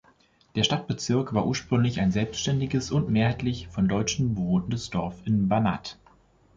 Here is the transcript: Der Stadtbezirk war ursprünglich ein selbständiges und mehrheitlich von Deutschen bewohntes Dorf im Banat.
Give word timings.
Der 0.55 0.63
Stadtbezirk 0.63 1.35
war 1.35 1.45
ursprünglich 1.45 1.99
ein 1.99 2.11
selbständiges 2.11 2.89
und 2.89 3.09
mehrheitlich 3.11 3.67
von 3.67 3.87
Deutschen 3.87 4.33
bewohntes 4.33 4.89
Dorf 4.89 5.21
im 5.25 5.47
Banat. 5.47 5.99